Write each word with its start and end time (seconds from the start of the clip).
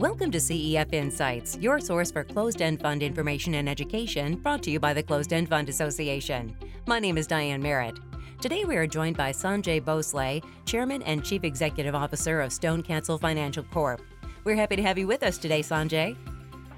Welcome 0.00 0.30
to 0.30 0.38
CEF 0.38 0.94
Insights, 0.94 1.58
your 1.58 1.78
source 1.78 2.10
for 2.10 2.24
closed 2.24 2.62
end 2.62 2.80
fund 2.80 3.02
information 3.02 3.56
and 3.56 3.68
education, 3.68 4.36
brought 4.36 4.62
to 4.62 4.70
you 4.70 4.80
by 4.80 4.94
the 4.94 5.02
Closed 5.02 5.30
End 5.30 5.50
Fund 5.50 5.68
Association. 5.68 6.56
My 6.86 6.98
name 6.98 7.18
is 7.18 7.26
Diane 7.26 7.60
Merritt. 7.60 7.98
Today 8.40 8.64
we 8.64 8.78
are 8.78 8.86
joined 8.86 9.18
by 9.18 9.30
Sanjay 9.30 9.78
Bhosle, 9.78 10.42
Chairman 10.64 11.02
and 11.02 11.22
Chief 11.22 11.44
Executive 11.44 11.94
Officer 11.94 12.40
of 12.40 12.50
Stone 12.50 12.82
StoneCastle 12.82 13.20
Financial 13.20 13.62
Corp. 13.62 14.00
We're 14.44 14.56
happy 14.56 14.76
to 14.76 14.82
have 14.82 14.96
you 14.96 15.06
with 15.06 15.22
us 15.22 15.36
today, 15.36 15.60
Sanjay. 15.60 16.16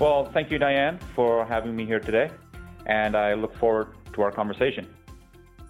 Well, 0.01 0.25
thank 0.33 0.51
you, 0.51 0.59
Diane, 0.59 0.99
for 1.15 1.47
having 1.47 1.77
me 1.77 1.87
here 1.87 2.01
today, 2.01 2.29
and 2.87 3.17
I 3.17 3.35
look 3.35 3.55
forward 3.55 3.95
to 4.15 4.23
our 4.23 4.33
conversation. 4.33 4.89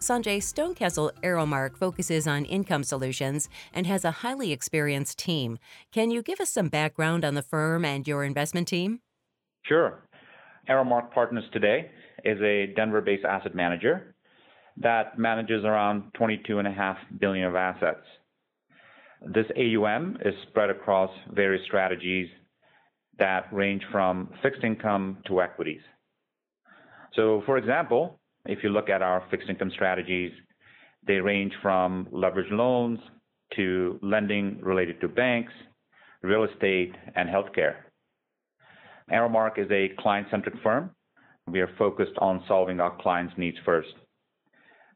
Sanjay, 0.02 0.38
Stonecastle 0.38 1.12
ArrowMark 1.22 1.76
focuses 1.76 2.26
on 2.26 2.44
income 2.44 2.82
solutions 2.82 3.48
and 3.72 3.86
has 3.86 4.04
a 4.04 4.10
highly 4.10 4.50
experienced 4.50 5.16
team. 5.18 5.58
Can 5.92 6.10
you 6.10 6.22
give 6.22 6.40
us 6.40 6.50
some 6.50 6.68
background 6.68 7.24
on 7.24 7.34
the 7.34 7.42
firm 7.42 7.84
and 7.84 8.06
your 8.06 8.24
investment 8.24 8.66
team? 8.66 9.00
Sure. 9.64 10.02
ArrowMark 10.68 11.12
Partners 11.12 11.44
today 11.52 11.90
is 12.24 12.40
a 12.40 12.72
Denver-based 12.74 13.24
asset 13.24 13.54
manager 13.54 14.14
that 14.76 15.18
manages 15.18 15.64
around 15.64 16.12
22.5 16.18 16.96
billion 17.20 17.46
of 17.46 17.54
assets. 17.54 18.04
This 19.24 19.46
AUM 19.56 20.18
is 20.24 20.34
spread 20.48 20.70
across 20.70 21.10
various 21.32 21.64
strategies 21.66 22.28
that 23.18 23.52
range 23.52 23.82
from 23.92 24.30
fixed 24.42 24.64
income 24.64 25.18
to 25.28 25.40
equities. 25.40 25.82
So, 27.14 27.42
for 27.46 27.56
example, 27.56 28.18
if 28.46 28.62
you 28.62 28.70
look 28.70 28.88
at 28.88 29.02
our 29.02 29.22
fixed 29.30 29.48
income 29.48 29.70
strategies, 29.74 30.32
they 31.06 31.14
range 31.14 31.52
from 31.62 32.06
leveraged 32.12 32.50
loans 32.50 32.98
to 33.56 33.98
lending 34.02 34.58
related 34.62 35.00
to 35.00 35.08
banks, 35.08 35.52
real 36.22 36.44
estate, 36.44 36.94
and 37.14 37.28
healthcare. 37.28 37.74
ArrowMark 39.10 39.58
is 39.58 39.70
a 39.70 39.90
client-centric 39.98 40.54
firm. 40.62 40.90
We 41.46 41.60
are 41.60 41.70
focused 41.76 42.16
on 42.18 42.44
solving 42.46 42.80
our 42.80 42.96
clients' 43.00 43.34
needs 43.36 43.58
first. 43.64 43.92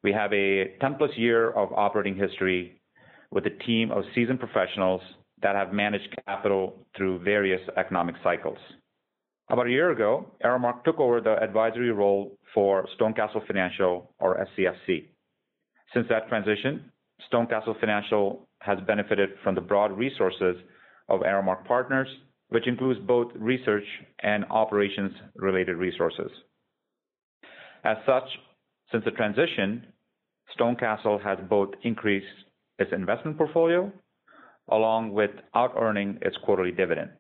We 0.03 0.13
have 0.13 0.33
a 0.33 0.77
10-plus 0.81 1.11
year 1.17 1.51
of 1.51 1.73
operating 1.73 2.17
history 2.17 2.81
with 3.31 3.45
a 3.47 3.65
team 3.65 3.91
of 3.91 4.05
seasoned 4.15 4.39
professionals 4.39 5.01
that 5.43 5.57
have 5.57 5.73
managed 5.73 6.17
capital 6.27 6.87
through 6.97 7.19
various 7.19 7.61
economic 7.77 8.15
cycles. 8.23 8.59
About 9.49 9.69
a 9.69 9.71
year 9.71 9.91
ago, 9.91 10.27
ArrowMark 10.45 10.83
took 10.83 10.99
over 10.99 11.21
the 11.21 11.41
advisory 11.41 11.93
role 11.93 12.37
for 12.53 12.87
StoneCastle 12.99 13.47
Financial, 13.47 14.13
or 14.19 14.45
SCFC. 14.59 15.07
Since 15.95 16.09
that 16.09 16.29
transition, 16.29 16.91
StoneCastle 17.33 17.79
Financial 17.79 18.49
has 18.61 18.79
benefited 18.89 19.31
from 19.45 19.55
the 19.55 19.61
broad 19.61 19.97
resources 19.97 20.57
of 21.09 21.21
ArrowMark 21.21 21.65
Partners, 21.65 22.09
which 22.49 22.67
includes 22.67 22.99
both 23.07 23.31
research 23.37 23.85
and 24.21 24.45
operations-related 24.51 25.77
resources. 25.77 26.31
As 27.85 27.99
such, 28.05 28.25
since 28.91 29.05
the 29.05 29.13
transition, 29.13 29.87
StoneCastle 30.59 31.23
has 31.23 31.39
both 31.49 31.71
increased 31.83 32.27
its 32.81 32.93
investment 32.93 33.39
portfolio 33.39 33.93
along 34.71 35.13
with 35.13 35.31
out-earning 35.55 36.19
its 36.23 36.37
quarterly 36.45 36.73
dividend. 36.73 37.11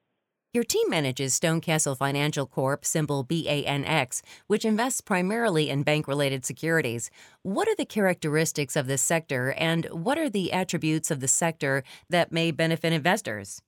Your 0.56 0.64
team 0.64 0.88
manages 0.88 1.38
Stonecastle 1.38 1.98
Financial 1.98 2.46
Corp, 2.46 2.82
symbol 2.82 3.22
BANX, 3.26 4.22
which 4.46 4.64
invests 4.64 5.02
primarily 5.02 5.68
in 5.68 5.82
bank 5.82 6.08
related 6.08 6.46
securities. 6.46 7.10
What 7.42 7.68
are 7.68 7.74
the 7.74 7.84
characteristics 7.84 8.74
of 8.74 8.86
this 8.86 9.02
sector, 9.02 9.52
and 9.58 9.84
what 9.90 10.16
are 10.16 10.30
the 10.30 10.54
attributes 10.54 11.10
of 11.10 11.20
the 11.20 11.28
sector 11.28 11.82
that 12.08 12.32
may 12.32 12.52
benefit 12.52 12.94
investors? 12.94 13.60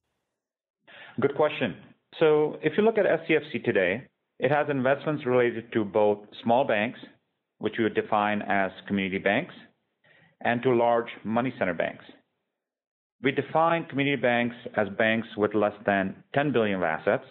Good 1.21 1.35
question. 1.37 1.77
So, 2.19 2.57
if 2.63 2.73
you 2.79 2.85
look 2.85 2.97
at 2.97 3.05
SCFC 3.05 3.63
today, 3.63 4.05
it 4.39 4.51
has 4.51 4.71
investments 4.71 5.27
related 5.27 5.71
to 5.75 5.85
both 5.85 6.21
small 6.43 6.65
banks, 6.67 7.01
which 7.59 7.75
we 7.77 7.85
would 7.85 7.97
define 7.97 8.41
as 8.41 8.71
community 8.87 9.19
banks, 9.19 9.53
and 10.41 10.63
to 10.63 10.75
large 10.75 11.11
money 11.23 11.53
center 11.59 11.75
banks. 11.75 12.07
We 13.23 13.33
define 13.33 13.87
community 13.87 14.21
banks 14.21 14.55
as 14.77 14.89
banks 14.97 15.29
with 15.37 15.55
less 15.55 15.73
than 15.85 16.23
10 16.35 16.53
billion 16.53 16.77
of 16.77 16.85
assets. 16.85 17.25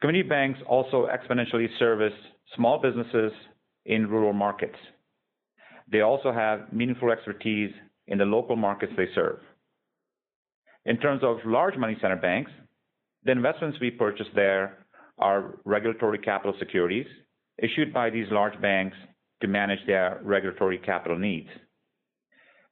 Community 0.00 0.28
banks 0.28 0.58
also 0.66 1.08
exponentially 1.08 1.66
service 1.78 2.14
small 2.56 2.80
businesses 2.80 3.32
in 3.84 4.08
rural 4.08 4.32
markets. 4.32 4.76
They 5.92 6.00
also 6.00 6.32
have 6.32 6.72
meaningful 6.72 7.10
expertise 7.10 7.72
in 8.06 8.18
the 8.18 8.24
local 8.24 8.56
markets 8.56 8.92
they 8.96 9.08
serve. 9.14 9.40
In 10.86 10.96
terms 10.96 11.22
of 11.22 11.36
large 11.44 11.76
money 11.76 11.96
center 12.00 12.16
banks, 12.16 12.50
the 13.24 13.32
investments 13.32 13.78
we 13.80 13.90
purchase 13.90 14.26
there 14.34 14.78
are 15.18 15.58
regulatory 15.66 16.18
capital 16.18 16.54
securities 16.58 17.06
issued 17.58 17.92
by 17.92 18.08
these 18.08 18.26
large 18.30 18.58
banks 18.62 18.96
to 19.42 19.48
manage 19.48 19.84
their 19.86 20.20
regulatory 20.22 20.78
capital 20.78 21.18
needs. 21.18 21.48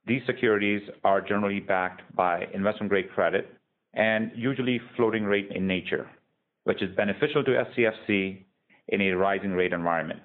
These 0.09 0.23
securities 0.25 0.81
are 1.05 1.21
generally 1.21 1.61
backed 1.61 2.01
by 2.17 2.47
investment 2.55 2.89
grade 2.89 3.11
credit 3.15 3.53
and 3.93 4.33
usually 4.35 4.81
floating 4.97 5.25
rate 5.25 5.51
in 5.55 5.67
nature, 5.67 6.09
which 6.65 6.83
is 6.83 6.97
beneficial 6.97 7.45
to 7.45 7.51
SCFC 7.51 8.43
in 8.89 9.03
a 9.03 9.13
rising 9.13 9.53
rate 9.53 9.75
environment. 9.75 10.21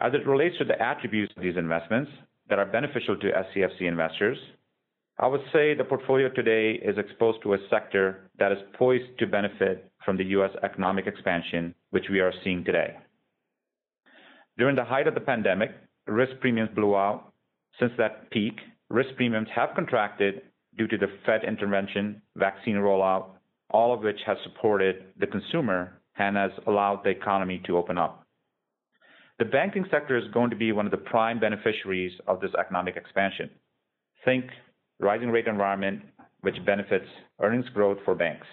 As 0.00 0.12
it 0.12 0.26
relates 0.26 0.58
to 0.58 0.64
the 0.64 0.80
attributes 0.82 1.32
of 1.36 1.42
these 1.44 1.56
investments 1.56 2.10
that 2.48 2.58
are 2.58 2.66
beneficial 2.66 3.16
to 3.16 3.30
SCFC 3.30 3.82
investors, 3.82 4.38
I 5.20 5.28
would 5.28 5.42
say 5.52 5.74
the 5.74 5.84
portfolio 5.84 6.28
today 6.28 6.72
is 6.72 6.98
exposed 6.98 7.42
to 7.44 7.54
a 7.54 7.58
sector 7.70 8.28
that 8.40 8.50
is 8.50 8.58
poised 8.76 9.18
to 9.20 9.26
benefit 9.28 9.88
from 10.04 10.16
the 10.16 10.24
U.S. 10.36 10.50
economic 10.64 11.06
expansion, 11.06 11.74
which 11.90 12.06
we 12.10 12.18
are 12.18 12.32
seeing 12.42 12.64
today. 12.64 12.96
During 14.58 14.74
the 14.74 14.84
height 14.84 15.06
of 15.06 15.14
the 15.14 15.20
pandemic, 15.20 15.70
risk 16.08 16.32
premiums 16.40 16.70
blew 16.74 16.96
out 16.96 17.32
since 17.78 17.92
that 17.98 18.30
peak, 18.30 18.54
risk 18.88 19.10
premiums 19.16 19.48
have 19.54 19.70
contracted 19.74 20.42
due 20.76 20.86
to 20.88 20.96
the 20.96 21.08
Fed 21.24 21.44
intervention, 21.44 22.22
vaccine 22.36 22.76
rollout, 22.76 23.30
all 23.70 23.92
of 23.92 24.00
which 24.00 24.20
has 24.26 24.36
supported 24.44 25.04
the 25.18 25.26
consumer 25.26 26.00
and 26.18 26.36
has 26.36 26.50
allowed 26.66 27.02
the 27.04 27.10
economy 27.10 27.60
to 27.66 27.76
open 27.76 27.98
up. 27.98 28.26
The 29.38 29.44
banking 29.44 29.84
sector 29.90 30.16
is 30.16 30.24
going 30.32 30.50
to 30.50 30.56
be 30.56 30.72
one 30.72 30.86
of 30.86 30.90
the 30.90 30.96
prime 30.96 31.38
beneficiaries 31.38 32.12
of 32.26 32.40
this 32.40 32.52
economic 32.58 32.96
expansion. 32.96 33.50
Think 34.24 34.46
rising 34.98 35.30
rate 35.30 35.46
environment, 35.46 36.02
which 36.40 36.56
benefits 36.64 37.06
earnings 37.40 37.68
growth 37.74 37.98
for 38.04 38.14
banks. 38.14 38.46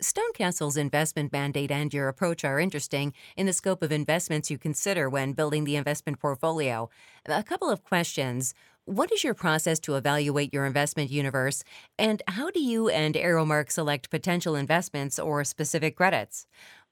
Stonecastle's 0.00 0.76
investment 0.76 1.32
mandate 1.32 1.72
and 1.72 1.92
your 1.92 2.06
approach 2.06 2.44
are 2.44 2.60
interesting 2.60 3.12
in 3.36 3.46
the 3.46 3.52
scope 3.52 3.82
of 3.82 3.90
investments 3.90 4.48
you 4.48 4.56
consider 4.56 5.10
when 5.10 5.32
building 5.32 5.64
the 5.64 5.74
investment 5.74 6.20
portfolio. 6.20 6.88
A 7.26 7.42
couple 7.42 7.68
of 7.68 7.82
questions. 7.82 8.54
What 8.84 9.12
is 9.12 9.24
your 9.24 9.34
process 9.34 9.80
to 9.80 9.96
evaluate 9.96 10.54
your 10.54 10.66
investment 10.66 11.10
universe, 11.10 11.64
and 11.98 12.22
how 12.28 12.50
do 12.50 12.60
you 12.60 12.88
and 12.88 13.16
ArrowMark 13.16 13.72
select 13.72 14.08
potential 14.08 14.54
investments 14.54 15.18
or 15.18 15.42
specific 15.42 15.96
credits? 15.96 16.46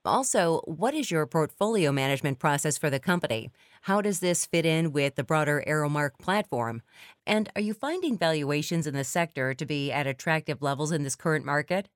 Also, 0.04 0.60
what 0.64 0.92
is 0.92 1.10
your 1.10 1.26
portfolio 1.26 1.92
management 1.92 2.40
process 2.40 2.76
for 2.76 2.90
the 2.90 3.00
company? 3.00 3.50
How 3.82 4.00
does 4.00 4.18
this 4.18 4.46
fit 4.46 4.66
in 4.66 4.92
with 4.92 5.14
the 5.14 5.24
broader 5.24 5.62
ArrowMark 5.66 6.18
platform? 6.18 6.82
And 7.24 7.50
are 7.54 7.62
you 7.62 7.72
finding 7.72 8.18
valuations 8.18 8.88
in 8.88 8.94
the 8.94 9.04
sector 9.04 9.54
to 9.54 9.64
be 9.64 9.92
at 9.92 10.08
attractive 10.08 10.60
levels 10.60 10.90
in 10.90 11.04
this 11.04 11.14
current 11.14 11.44
market? 11.44 11.88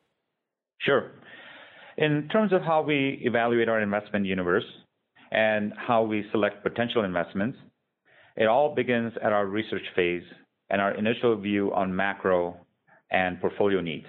Sure. 0.80 1.12
In 1.96 2.28
terms 2.28 2.52
of 2.52 2.62
how 2.62 2.82
we 2.82 3.20
evaluate 3.22 3.68
our 3.68 3.80
investment 3.80 4.26
universe 4.26 4.64
and 5.30 5.72
how 5.76 6.02
we 6.02 6.24
select 6.32 6.62
potential 6.62 7.04
investments, 7.04 7.58
it 8.36 8.46
all 8.46 8.74
begins 8.74 9.12
at 9.22 9.32
our 9.32 9.46
research 9.46 9.82
phase 9.94 10.22
and 10.70 10.80
our 10.80 10.94
initial 10.94 11.36
view 11.36 11.72
on 11.74 11.94
macro 11.94 12.56
and 13.10 13.40
portfolio 13.40 13.80
needs. 13.80 14.06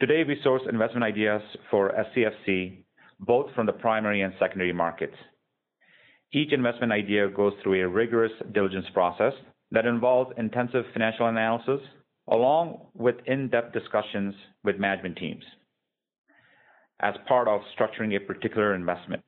Today, 0.00 0.24
we 0.26 0.40
source 0.42 0.62
investment 0.68 1.04
ideas 1.04 1.42
for 1.70 1.92
SCFC 1.92 2.84
both 3.20 3.52
from 3.54 3.66
the 3.66 3.72
primary 3.72 4.22
and 4.22 4.32
secondary 4.38 4.72
markets. 4.72 5.16
Each 6.32 6.52
investment 6.52 6.92
idea 6.92 7.28
goes 7.28 7.52
through 7.62 7.82
a 7.82 7.88
rigorous 7.88 8.32
diligence 8.52 8.86
process 8.94 9.32
that 9.70 9.86
involves 9.86 10.32
intensive 10.36 10.84
financial 10.92 11.26
analysis 11.26 11.80
along 12.30 12.78
with 12.94 13.16
in-depth 13.26 13.72
discussions 13.72 14.34
with 14.64 14.78
management 14.78 15.16
teams 15.16 15.44
as 17.00 17.14
part 17.26 17.48
of 17.48 17.60
structuring 17.78 18.16
a 18.16 18.20
particular 18.20 18.74
investment 18.74 19.22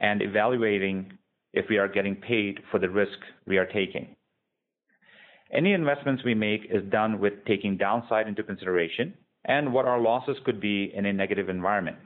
and 0.00 0.20
evaluating 0.20 1.12
if 1.52 1.66
we 1.70 1.78
are 1.78 1.88
getting 1.88 2.16
paid 2.16 2.60
for 2.70 2.78
the 2.78 2.88
risk 2.88 3.18
we 3.46 3.56
are 3.56 3.66
taking. 3.66 4.14
Any 5.52 5.72
investments 5.72 6.24
we 6.24 6.34
make 6.34 6.62
is 6.70 6.82
done 6.90 7.20
with 7.20 7.44
taking 7.46 7.76
downside 7.76 8.26
into 8.26 8.42
consideration 8.42 9.14
and 9.44 9.72
what 9.72 9.86
our 9.86 10.00
losses 10.00 10.36
could 10.44 10.60
be 10.60 10.92
in 10.94 11.06
a 11.06 11.12
negative 11.12 11.48
environment. 11.48 11.96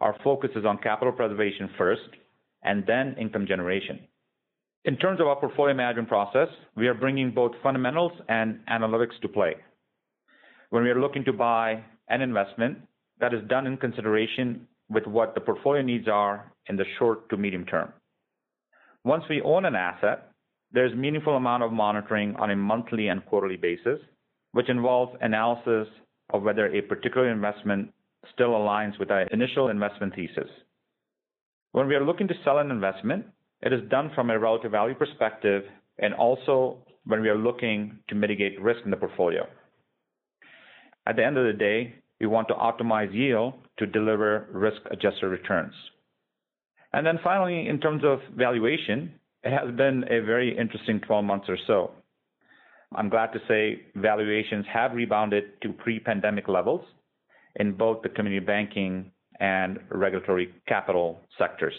Our 0.00 0.16
focus 0.22 0.50
is 0.54 0.64
on 0.64 0.78
capital 0.78 1.12
preservation 1.12 1.68
first 1.76 2.08
and 2.62 2.84
then 2.86 3.16
income 3.20 3.46
generation. 3.46 4.00
In 4.86 4.96
terms 4.96 5.20
of 5.20 5.26
our 5.26 5.36
portfolio 5.36 5.74
management 5.74 6.08
process, 6.08 6.48
we 6.74 6.88
are 6.88 6.94
bringing 6.94 7.32
both 7.32 7.52
fundamentals 7.62 8.12
and 8.28 8.60
analytics 8.66 9.18
to 9.22 9.28
play. 9.28 9.56
when 10.70 10.84
we 10.84 10.90
are 10.90 11.00
looking 11.00 11.24
to 11.24 11.32
buy 11.32 11.82
an 12.08 12.22
investment 12.22 12.78
that 13.18 13.34
is 13.34 13.40
done 13.48 13.66
in 13.66 13.76
consideration 13.76 14.68
with 14.88 15.04
what 15.06 15.34
the 15.34 15.40
portfolio 15.40 15.82
needs 15.82 16.08
are 16.08 16.52
in 16.68 16.76
the 16.76 16.84
short 16.98 17.28
to 17.28 17.36
medium 17.36 17.64
term. 17.66 17.92
Once 19.04 19.24
we 19.28 19.42
own 19.42 19.64
an 19.64 19.74
asset, 19.74 20.30
there's 20.72 20.94
meaningful 20.94 21.36
amount 21.36 21.62
of 21.62 21.72
monitoring 21.72 22.36
on 22.36 22.50
a 22.50 22.56
monthly 22.56 23.08
and 23.08 23.26
quarterly 23.26 23.56
basis, 23.56 23.98
which 24.52 24.68
involves 24.68 25.16
analysis 25.20 25.88
of 26.32 26.42
whether 26.42 26.66
a 26.66 26.80
particular 26.82 27.28
investment 27.30 27.92
still 28.32 28.50
aligns 28.50 28.98
with 28.98 29.10
our 29.10 29.22
initial 29.22 29.68
investment 29.68 30.14
thesis. 30.14 30.50
When 31.72 31.88
we 31.88 31.94
are 31.94 32.04
looking 32.04 32.28
to 32.28 32.34
sell 32.44 32.58
an 32.58 32.70
investment, 32.70 33.26
it 33.62 33.72
is 33.72 33.80
done 33.90 34.10
from 34.14 34.30
a 34.30 34.38
relative 34.38 34.70
value 34.70 34.94
perspective 34.94 35.64
and 35.98 36.14
also 36.14 36.78
when 37.04 37.20
we 37.20 37.28
are 37.28 37.36
looking 37.36 37.98
to 38.08 38.14
mitigate 38.14 38.60
risk 38.60 38.80
in 38.84 38.90
the 38.90 38.96
portfolio. 38.96 39.46
At 41.06 41.16
the 41.16 41.24
end 41.24 41.36
of 41.38 41.46
the 41.46 41.58
day, 41.58 41.94
we 42.20 42.26
want 42.26 42.48
to 42.48 42.54
optimize 42.54 43.12
yield 43.14 43.54
to 43.78 43.86
deliver 43.86 44.46
risk-adjusted 44.52 45.26
returns. 45.26 45.72
And 46.92 47.06
then 47.06 47.18
finally, 47.22 47.68
in 47.68 47.80
terms 47.80 48.02
of 48.04 48.20
valuation, 48.36 49.14
it 49.42 49.52
has 49.56 49.74
been 49.74 50.04
a 50.04 50.20
very 50.20 50.56
interesting 50.56 51.00
12 51.00 51.24
months 51.24 51.46
or 51.48 51.56
so. 51.66 51.92
I'm 52.94 53.08
glad 53.08 53.32
to 53.32 53.38
say 53.48 53.82
valuations 53.94 54.66
have 54.72 54.92
rebounded 54.92 55.60
to 55.62 55.72
pre-pandemic 55.72 56.48
levels 56.48 56.84
in 57.56 57.72
both 57.72 58.02
the 58.02 58.08
community 58.08 58.44
banking 58.44 59.12
and 59.38 59.78
regulatory 59.90 60.52
capital 60.66 61.20
sectors. 61.38 61.74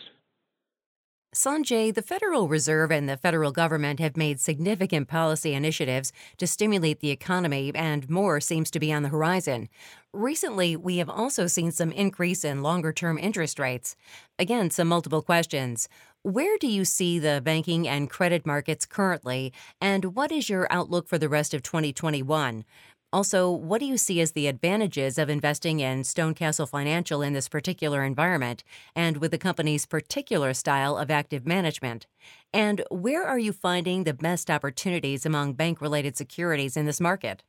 Sanjay, 1.33 1.93
the 1.93 2.01
Federal 2.01 2.49
Reserve 2.49 2.91
and 2.91 3.07
the 3.07 3.15
federal 3.15 3.53
government 3.53 4.01
have 4.01 4.17
made 4.17 4.41
significant 4.41 5.07
policy 5.07 5.53
initiatives 5.53 6.11
to 6.35 6.45
stimulate 6.45 6.99
the 6.99 7.09
economy, 7.09 7.71
and 7.73 8.09
more 8.09 8.41
seems 8.41 8.69
to 8.69 8.81
be 8.81 8.91
on 8.91 9.01
the 9.01 9.07
horizon. 9.07 9.69
Recently, 10.11 10.75
we 10.75 10.97
have 10.97 11.09
also 11.09 11.47
seen 11.47 11.71
some 11.71 11.93
increase 11.93 12.43
in 12.43 12.61
longer 12.61 12.91
term 12.91 13.17
interest 13.17 13.59
rates. 13.59 13.95
Again, 14.37 14.69
some 14.71 14.89
multiple 14.89 15.21
questions. 15.21 15.87
Where 16.23 16.57
do 16.57 16.67
you 16.67 16.83
see 16.83 17.17
the 17.17 17.41
banking 17.41 17.87
and 17.87 18.09
credit 18.09 18.45
markets 18.45 18.85
currently, 18.85 19.53
and 19.79 20.13
what 20.13 20.33
is 20.33 20.49
your 20.49 20.67
outlook 20.69 21.07
for 21.07 21.17
the 21.17 21.29
rest 21.29 21.53
of 21.53 21.63
2021? 21.63 22.65
Also, 23.13 23.51
what 23.51 23.79
do 23.79 23.85
you 23.85 23.97
see 23.97 24.21
as 24.21 24.31
the 24.31 24.47
advantages 24.47 25.17
of 25.17 25.29
investing 25.29 25.81
in 25.81 26.01
Stonecastle 26.01 26.69
Financial 26.69 27.21
in 27.21 27.33
this 27.33 27.49
particular 27.49 28.05
environment 28.05 28.63
and 28.95 29.17
with 29.17 29.31
the 29.31 29.37
company's 29.37 29.85
particular 29.85 30.53
style 30.53 30.97
of 30.97 31.11
active 31.11 31.45
management? 31.45 32.07
And 32.53 32.85
where 32.89 33.25
are 33.25 33.37
you 33.37 33.51
finding 33.51 34.05
the 34.05 34.13
best 34.13 34.49
opportunities 34.49 35.25
among 35.25 35.53
bank 35.53 35.81
related 35.81 36.15
securities 36.15 36.77
in 36.77 36.85
this 36.85 37.01
market? 37.01 37.43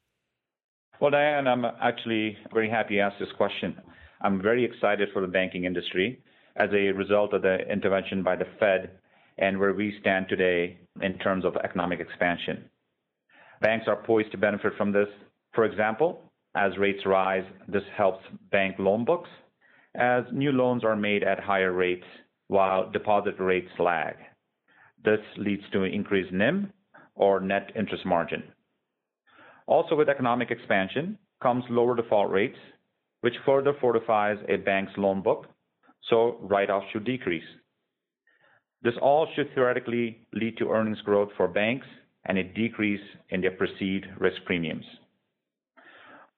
Well, 1.00 1.12
Diane, 1.12 1.46
I'm 1.46 1.64
actually 1.64 2.36
very 2.52 2.68
happy 2.68 2.94
you 2.94 3.00
asked 3.00 3.20
this 3.20 3.32
question. 3.36 3.80
I'm 4.20 4.42
very 4.42 4.64
excited 4.64 5.10
for 5.12 5.22
the 5.22 5.28
banking 5.28 5.64
industry 5.64 6.20
as 6.56 6.70
a 6.72 6.90
result 6.90 7.34
of 7.34 7.42
the 7.42 7.58
intervention 7.70 8.24
by 8.24 8.34
the 8.34 8.46
Fed 8.58 8.90
and 9.38 9.60
where 9.60 9.74
we 9.74 9.96
stand 10.00 10.26
today 10.28 10.78
in 11.00 11.18
terms 11.18 11.44
of 11.44 11.54
economic 11.62 12.00
expansion. 12.00 12.64
Banks 13.60 13.86
are 13.86 14.02
poised 14.02 14.32
to 14.32 14.38
benefit 14.38 14.72
from 14.76 14.90
this 14.90 15.08
for 15.54 15.64
example, 15.64 16.22
as 16.54 16.76
rates 16.78 17.04
rise, 17.06 17.44
this 17.69 17.82
helps 17.96 18.25
bank 18.50 18.76
loan 18.78 19.04
books 19.04 19.28
as 19.94 20.25
new 20.32 20.52
loans 20.52 20.84
are 20.84 20.96
made 20.96 21.22
at 21.22 21.38
higher 21.38 21.72
rates 21.72 22.06
while 22.49 22.90
deposit 22.90 23.34
rates 23.38 23.70
lag. 23.78 24.14
This 25.04 25.20
leads 25.37 25.62
to 25.72 25.84
an 25.84 25.93
increased 25.93 26.32
NIM 26.32 26.72
or 27.14 27.40
net 27.40 27.72
interest 27.76 28.06
margin. 28.06 28.43
Also, 29.66 29.94
with 29.94 30.08
economic 30.08 30.50
expansion 30.50 31.19
comes 31.43 31.64
lower 31.69 31.96
default 31.96 32.31
rates, 32.31 32.58
which 33.20 33.34
further 33.44 33.72
fortifies 33.81 34.38
a 34.48 34.56
bank's 34.56 34.93
loan 34.96 35.22
book, 35.22 35.46
so 36.08 36.38
write-offs 36.40 36.87
should 36.93 37.05
decrease. 37.05 37.44
This 38.82 38.94
all 39.00 39.28
should 39.34 39.55
theoretically 39.55 40.26
lead 40.32 40.56
to 40.58 40.70
earnings 40.70 41.00
growth 41.02 41.31
for 41.37 41.46
banks 41.46 41.87
and 42.25 42.38
a 42.38 42.44
decrease 42.44 43.00
in 43.31 43.40
their 43.40 43.52
perceived 43.52 44.06
risk 44.19 44.44
premiums. 44.44 44.84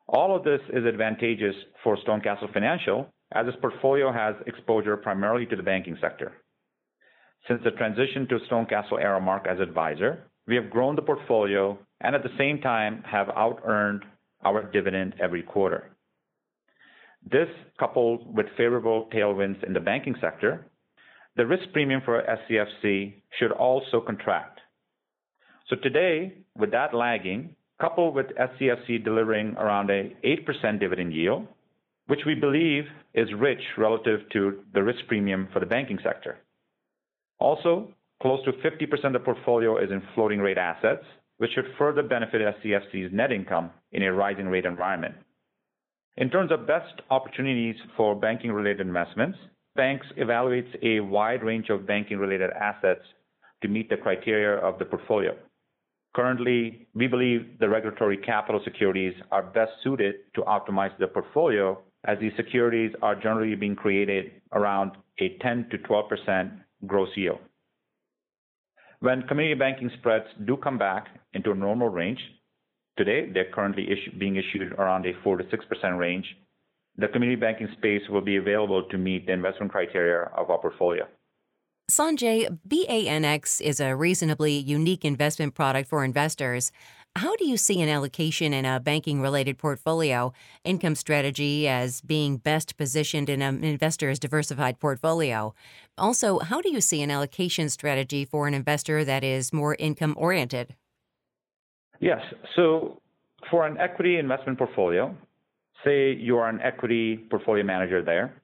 All 0.07 0.37
of 0.37 0.45
this 0.45 0.61
is 0.73 0.85
advantageous 0.85 1.55
for 1.83 1.97
Stonecastle 1.97 2.53
Financial 2.53 3.07
as 3.33 3.47
its 3.49 3.57
portfolio 3.61 4.13
has 4.13 4.35
exposure 4.47 4.97
primarily 4.97 5.47
to 5.47 5.57
the 5.57 5.63
banking 5.63 5.97
sector. 6.01 6.33
Since 7.49 7.63
the 7.65 7.73
transition 7.73 8.29
to 8.29 8.39
Stonecastle 8.51 9.03
ArrowMark 9.03 9.47
as 9.47 9.61
advisor, 9.61 10.25
we 10.47 10.57
have 10.57 10.71
grown 10.71 10.95
the 10.95 11.03
portfolio 11.03 11.79
and 12.01 12.15
at 12.15 12.23
the 12.23 12.37
same 12.39 12.61
time 12.61 13.03
have 13.07 13.29
out-earned 13.31 14.05
our 14.45 14.63
dividend 14.71 15.15
every 15.21 15.43
quarter. 15.43 15.91
This, 17.31 17.49
coupled 17.79 18.37
with 18.37 18.47
favorable 18.57 19.09
tailwinds 19.13 19.65
in 19.65 19.73
the 19.73 19.81
banking 19.81 20.15
sector, 20.21 20.67
the 21.37 21.47
risk 21.47 21.65
premium 21.73 22.03
for 22.05 22.23
SCFC 22.23 23.15
should 23.39 23.53
also 23.53 24.01
contract. 24.01 24.61
So 25.69 25.77
today, 25.77 26.35
with 26.57 26.71
that 26.73 26.95
lagging, 26.95 27.57
coupled 27.81 28.15
with 28.15 28.27
SCFC 28.37 29.03
delivering 29.03 29.55
around 29.57 29.91
a 29.91 30.15
8% 30.25 30.81
dividend 30.81 31.13
yield, 31.13 31.47
which 32.07 32.21
we 32.27 32.35
believe 32.35 32.85
is 33.15 33.29
rich 33.39 33.63
relative 33.79 34.21
to 34.33 34.61
the 34.75 34.83
risk 34.83 35.01
premium 35.09 35.49
for 35.53 35.61
the 35.61 35.67
banking 35.67 35.99
sector. 36.03 36.39
Also, 37.39 37.89
close 38.23 38.45
to 38.45 38.53
50% 38.53 39.05
of 39.05 39.13
the 39.13 39.19
portfolio 39.19 39.79
is 39.79 39.91
in 39.91 40.03
floating 40.15 40.41
rate 40.41 40.59
assets, 40.59 41.05
which 41.39 41.51
should 41.55 41.67
further 41.79 42.03
benefit 42.03 42.41
SCFC's 42.41 43.13
net 43.13 43.33
income 43.33 43.71
in 43.93 44.03
a 44.03 44.13
rising 44.13 44.47
rate 44.47 44.65
environment. 44.65 45.15
In 46.17 46.31
terms 46.31 46.53
of 46.53 46.67
best 46.67 47.01
opportunities 47.11 47.75
for 47.97 48.15
banking-related 48.15 48.87
investments, 48.87 49.37
BANX 49.77 50.01
evaluates 50.17 50.71
a 50.83 51.01
wide 51.01 51.43
range 51.43 51.71
of 51.71 51.87
banking-related 51.87 52.51
assets 52.51 53.03
to 53.63 53.69
meet 53.69 53.91
the 53.91 53.97
criteria 53.97 54.59
of 54.59 54.79
the 54.79 54.85
portfolio. 54.85 55.35
Currently, 56.15 56.87
we 56.95 57.09
believe 57.09 57.59
the 57.59 57.69
regulatory 57.69 58.17
capital 58.17 58.61
securities 58.65 59.15
are 59.33 59.43
best 59.43 59.73
suited 59.83 60.15
to 60.35 60.43
optimize 60.43 60.97
the 60.99 61.09
portfolio 61.09 61.81
as 62.05 62.19
these 62.21 62.33
securities 62.37 62.93
are 63.03 63.17
generally 63.17 63.57
being 63.57 63.75
created 63.75 64.31
around 64.53 64.93
a 65.19 65.37
10 65.43 65.69
to 65.71 65.79
12 65.79 66.09
percent 66.09 66.53
gross 66.87 67.09
yield. 67.17 67.41
When 69.01 69.23
community 69.23 69.59
banking 69.59 69.91
spreads 69.99 70.27
do 70.47 70.57
come 70.57 70.79
back 70.79 71.09
into 71.33 71.51
a 71.51 71.55
normal 71.55 71.89
range, 71.89 72.21
today 72.97 73.29
they're 73.33 73.51
currently 73.53 73.89
being 74.17 74.37
issued 74.37 74.73
around 74.75 75.07
a 75.07 75.13
4 75.25 75.39
to 75.39 75.45
6 75.51 75.65
percent 75.65 75.99
range, 75.99 76.27
the 76.97 77.09
community 77.09 77.41
banking 77.41 77.69
space 77.77 78.03
will 78.09 78.21
be 78.21 78.37
available 78.37 78.85
to 78.89 78.99
meet 78.99 79.27
the 79.27 79.33
investment 79.33 79.73
criteria 79.73 80.31
of 80.37 80.49
our 80.49 80.59
portfolio. 80.59 81.07
Sanjay, 81.91 82.59
BANX 82.67 83.61
is 83.61 83.79
a 83.79 83.95
reasonably 83.95 84.53
unique 84.53 85.05
investment 85.05 85.55
product 85.55 85.87
for 85.87 86.03
investors. 86.03 86.73
How 87.17 87.37
do 87.37 87.47
you 87.47 87.59
see 87.59 87.83
an 87.83 87.91
allocation 87.91 88.55
in 88.55 88.65
a 88.65 88.81
banking 88.81 89.21
related 89.21 89.59
portfolio, 89.59 90.33
income 90.65 90.95
strategy 90.95 91.69
as 91.69 92.01
being 92.01 92.39
best 92.39 92.79
positioned 92.79 93.29
in 93.29 93.43
an 93.43 93.63
investor's 93.63 94.19
diversified 94.19 94.81
portfolio? 94.81 95.55
Also, 95.99 96.39
how 96.39 96.63
do 96.63 96.73
you 96.73 96.81
see 96.81 97.03
an 97.03 97.11
allocation 97.11 97.69
strategy 97.69 98.25
for 98.25 98.49
an 98.49 98.55
investor 98.55 99.05
that 99.05 99.23
is 99.23 99.53
more 99.53 99.77
income 99.79 100.15
oriented? 100.17 100.75
Yes. 102.01 102.23
So 102.57 103.03
for 103.51 103.67
an 103.67 103.77
equity 103.77 104.17
investment 104.17 104.57
portfolio, 104.57 105.15
say 105.85 106.15
you 106.15 106.39
are 106.39 106.49
an 106.49 106.61
equity 106.63 107.19
portfolio 107.29 107.63
manager 107.63 108.03
there, 108.03 108.41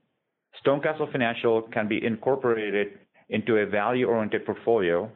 Stonecastle 0.62 1.10
Financial 1.10 1.62
can 1.62 1.88
be 1.88 2.04
incorporated 2.04 2.98
into 3.30 3.56
a 3.56 3.66
value-oriented 3.66 4.44
portfolio 4.44 5.10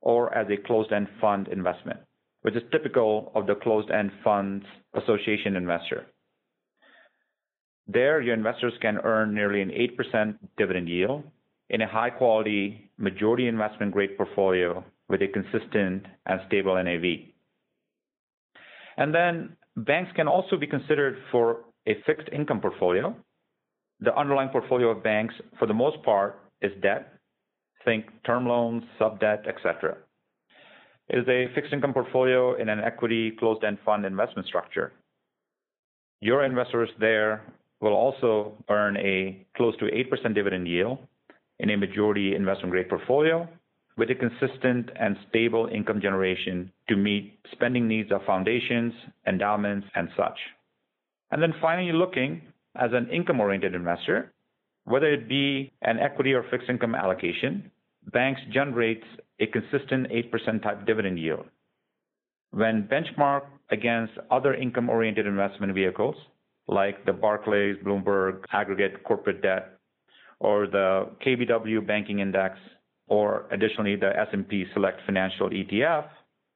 or 0.00 0.32
as 0.34 0.46
a 0.50 0.56
closed-end 0.66 1.08
fund 1.20 1.48
investment, 1.48 2.00
which 2.42 2.54
is 2.54 2.62
typical 2.70 3.32
of 3.34 3.46
the 3.46 3.56
closed-end 3.56 4.10
funds 4.24 4.64
association 4.94 5.56
investor. 5.56 6.06
There, 7.88 8.20
your 8.20 8.34
investors 8.34 8.72
can 8.80 8.98
earn 9.04 9.34
nearly 9.34 9.60
an 9.60 9.70
8% 9.70 10.36
dividend 10.56 10.88
yield 10.88 11.24
in 11.70 11.82
a 11.82 11.88
high-quality, 11.88 12.90
majority 12.98 13.48
investment-grade 13.48 14.16
portfolio 14.16 14.84
with 15.08 15.22
a 15.22 15.28
consistent 15.28 16.06
and 16.26 16.40
stable 16.46 16.82
NAV. 16.82 17.30
And 18.96 19.14
then 19.14 19.56
BANX 19.78 20.14
can 20.14 20.26
also 20.26 20.56
be 20.56 20.66
considered 20.66 21.18
for 21.30 21.64
a 21.86 21.96
fixed 22.06 22.28
income 22.32 22.60
portfolio. 22.60 23.14
The 24.00 24.16
underlying 24.16 24.48
portfolio 24.48 24.90
of 24.90 25.02
banks, 25.02 25.34
for 25.58 25.66
the 25.66 25.74
most 25.74 26.02
part, 26.02 26.40
is 26.60 26.72
debt 26.82 27.15
think 27.86 28.04
term 28.26 28.46
loans, 28.46 28.82
sub-debt, 28.98 29.46
etc. 29.48 29.96
It 31.08 31.20
is 31.20 31.28
a 31.28 31.46
fixed 31.54 31.72
income 31.72 31.94
portfolio 31.94 32.60
in 32.60 32.68
an 32.68 32.80
equity 32.80 33.30
closed-end 33.38 33.78
fund 33.86 34.04
investment 34.04 34.46
structure. 34.46 34.92
Your 36.20 36.44
investors 36.44 36.90
there 37.00 37.42
will 37.80 37.94
also 37.94 38.52
earn 38.68 38.96
a 38.98 39.46
close 39.56 39.76
to 39.78 39.84
8% 39.84 40.34
dividend 40.34 40.68
yield 40.68 40.98
in 41.60 41.70
a 41.70 41.76
majority 41.76 42.34
investment-grade 42.34 42.88
portfolio 42.88 43.48
with 43.96 44.10
a 44.10 44.14
consistent 44.14 44.90
and 44.98 45.16
stable 45.28 45.68
income 45.72 46.00
generation 46.00 46.70
to 46.88 46.96
meet 46.96 47.38
spending 47.52 47.88
needs 47.88 48.12
of 48.12 48.20
foundations, 48.26 48.92
endowments, 49.26 49.86
and 49.94 50.08
such. 50.16 50.38
And 51.30 51.42
then 51.42 51.54
finally, 51.60 51.92
looking 51.92 52.42
as 52.74 52.90
an 52.92 53.08
income 53.10 53.40
oriented 53.40 53.74
investor, 53.74 54.32
whether 54.84 55.12
it 55.12 55.28
be 55.28 55.72
an 55.82 55.98
equity 55.98 56.32
or 56.32 56.44
fixed 56.50 56.68
income 56.68 56.94
allocation, 56.94 57.70
banks 58.12 58.40
generate 58.52 59.02
a 59.40 59.46
consistent 59.46 60.08
8% 60.08 60.62
type 60.62 60.86
dividend 60.86 61.18
yield. 61.18 61.46
When 62.50 62.88
benchmarked 62.90 63.48
against 63.70 64.12
other 64.30 64.54
income 64.54 64.88
oriented 64.88 65.26
investment 65.26 65.74
vehicles 65.74 66.16
like 66.68 67.04
the 67.04 67.12
Barclays, 67.12 67.76
Bloomberg 67.84 68.44
aggregate 68.52 69.04
corporate 69.04 69.42
debt, 69.42 69.78
or 70.40 70.66
the 70.66 71.08
KBW 71.24 71.86
banking 71.86 72.20
index, 72.20 72.58
or 73.08 73.46
additionally 73.50 73.96
the 73.96 74.10
S&P 74.18 74.64
Select 74.74 75.00
Financial 75.06 75.48
ETF, 75.50 76.08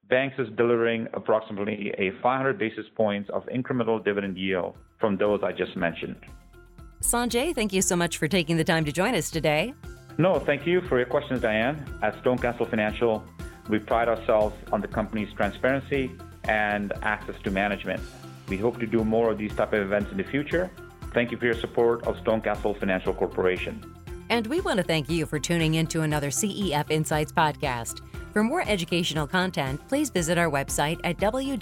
BANX 0.09 0.39
is 0.39 0.47
delivering 0.57 1.07
approximately 1.13 1.93
a 1.97 2.11
500 2.21 2.59
basis 2.59 2.85
points 2.95 3.29
of 3.33 3.43
incremental 3.45 4.03
dividend 4.03 4.37
yield 4.37 4.75
from 4.99 5.17
those 5.17 5.39
I 5.43 5.53
just 5.53 5.77
mentioned. 5.77 6.17
Sanjay, 7.01 7.55
thank 7.55 7.71
you 7.73 7.81
so 7.81 7.95
much 7.95 8.17
for 8.17 8.27
taking 8.27 8.57
the 8.57 8.63
time 8.63 8.85
to 8.85 8.91
join 8.91 9.15
us 9.15 9.31
today. 9.31 9.73
No, 10.17 10.39
thank 10.39 10.67
you 10.67 10.81
for 10.81 10.97
your 10.97 11.07
questions, 11.07 11.41
Diane. 11.41 11.85
At 12.01 12.21
Stonecastle 12.23 12.69
Financial, 12.69 13.23
we 13.69 13.79
pride 13.79 14.07
ourselves 14.07 14.55
on 14.71 14.81
the 14.81 14.87
company's 14.87 15.33
transparency 15.33 16.11
and 16.43 16.93
access 17.01 17.35
to 17.43 17.51
management. 17.51 18.01
We 18.47 18.57
hope 18.57 18.79
to 18.79 18.87
do 18.87 19.03
more 19.03 19.31
of 19.31 19.37
these 19.37 19.55
type 19.55 19.73
of 19.73 19.81
events 19.81 20.11
in 20.11 20.17
the 20.17 20.23
future. 20.23 20.69
Thank 21.13 21.31
you 21.31 21.37
for 21.37 21.45
your 21.45 21.55
support 21.55 22.05
of 22.05 22.17
Stonecastle 22.17 22.79
Financial 22.79 23.13
Corporation. 23.13 23.83
And 24.29 24.47
we 24.47 24.61
want 24.61 24.77
to 24.77 24.83
thank 24.83 25.09
you 25.09 25.25
for 25.25 25.39
tuning 25.39 25.75
in 25.75 25.87
to 25.87 26.01
another 26.03 26.29
CEF 26.29 26.89
Insights 26.89 27.33
podcast. 27.33 28.01
For 28.31 28.43
more 28.43 28.63
educational 28.65 29.27
content, 29.27 29.85
please 29.89 30.09
visit 30.09 30.37
our 30.37 30.49
website 30.49 31.01
at 31.03 31.17
www.cefa.com. 31.17 31.57